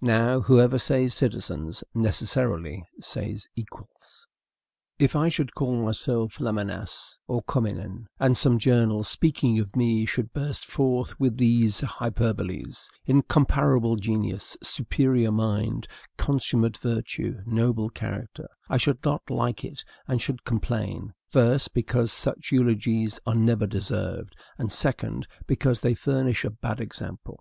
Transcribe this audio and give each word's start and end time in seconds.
Now, 0.00 0.40
whoever 0.40 0.78
says 0.78 1.14
"citizens" 1.14 1.84
necessarily 1.94 2.84
says 3.00 3.46
equals. 3.54 4.26
If 4.98 5.14
I 5.14 5.28
should 5.28 5.54
call 5.54 5.76
myself 5.80 6.40
Lamennais 6.40 7.20
or 7.28 7.40
Cormenin, 7.44 8.06
and 8.18 8.36
some 8.36 8.58
journal, 8.58 9.04
speaking 9.04 9.60
of 9.60 9.76
me, 9.76 10.04
should 10.04 10.32
burst 10.32 10.64
forth 10.64 11.20
with 11.20 11.36
these 11.36 11.82
hyperboles, 11.82 12.90
INCOMPARABLE 13.06 13.94
GENIUS, 13.94 14.56
SUPERIOR 14.60 15.30
MIND, 15.30 15.86
CONSUMMATE 16.16 16.78
VIRTUE, 16.78 17.42
NOBLE 17.46 17.90
CHARACTER, 17.90 18.48
I 18.68 18.78
should 18.78 19.04
not 19.04 19.30
like 19.30 19.64
it, 19.64 19.84
and 20.08 20.20
should 20.20 20.42
complain, 20.42 21.14
first, 21.28 21.72
because 21.74 22.12
such 22.12 22.50
eulogies 22.50 23.20
are 23.24 23.36
never 23.36 23.68
deserved; 23.68 24.34
and, 24.58 24.72
second, 24.72 25.28
because 25.46 25.80
they 25.80 25.94
furnish 25.94 26.44
a 26.44 26.50
bad 26.50 26.80
example. 26.80 27.38